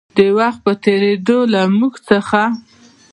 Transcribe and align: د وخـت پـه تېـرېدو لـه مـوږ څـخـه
د 0.17 0.19
وخـت 0.37 0.59
پـه 0.63 0.71
تېـرېدو 0.83 1.37
لـه 1.51 1.61
مـوږ 1.77 1.95
څـخـه 2.07 2.43